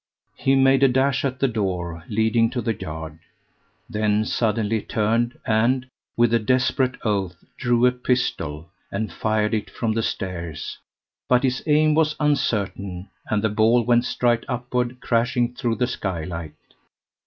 [0.35, 3.19] He made a dash at the door leading to the yard,
[3.87, 5.85] then suddenly turned and,
[6.17, 10.79] with a desperate oath, drew a pistol and fired it from the stairs;
[11.29, 16.55] but his aim was uncertain, and the ball went straight upward crashing through the skylight.